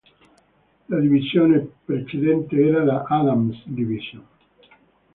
[0.87, 4.25] La divisione precedente era la Adams Division.